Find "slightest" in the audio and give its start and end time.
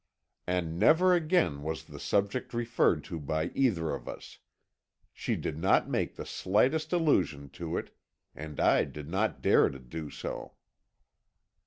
6.25-6.91